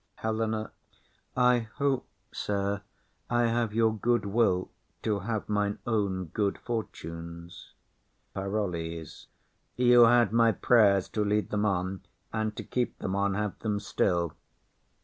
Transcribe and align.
HELENA. 0.15 0.71
I 1.37 1.59
hope, 1.75 2.07
sir, 2.31 2.81
I 3.29 3.43
have 3.43 3.71
your 3.71 3.95
good 3.95 4.25
will 4.25 4.71
to 5.03 5.19
have 5.19 5.47
mine 5.47 5.77
own 5.85 6.25
good 6.33 6.57
fortune. 6.57 7.51
PAROLLES. 8.33 9.27
You 9.75 10.05
had 10.05 10.31
my 10.33 10.53
prayers 10.53 11.07
to 11.09 11.23
lead 11.23 11.51
them 11.51 11.65
on; 11.67 12.01
and 12.33 12.55
to 12.57 12.63
keep 12.63 12.97
them 12.97 13.15
on, 13.15 13.35
have 13.35 13.59
them 13.59 13.79
still. 13.79 14.33